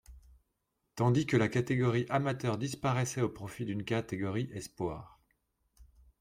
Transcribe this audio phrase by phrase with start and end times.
[0.95, 5.21] Tandis que la catégorie amateur disparaissait au profit d'une catégorie Espoir.